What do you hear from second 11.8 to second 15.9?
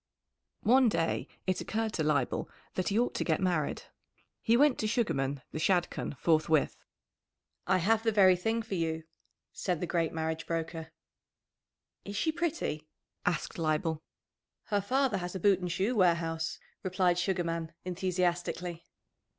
"Is she pretty?" asked Leibel. "Her father has a boot and